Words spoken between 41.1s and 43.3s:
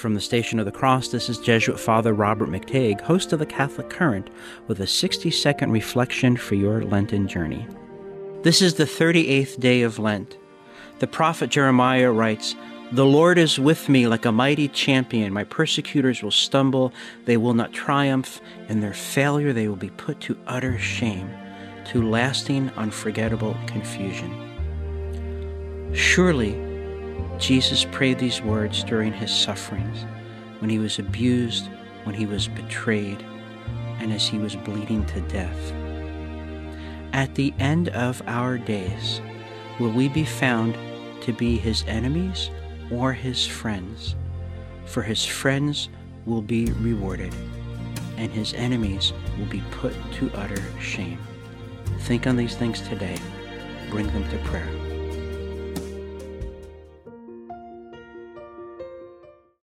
to be his enemies or